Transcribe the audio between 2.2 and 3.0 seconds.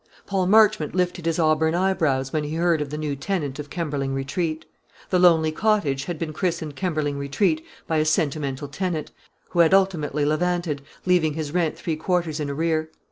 when he heard of the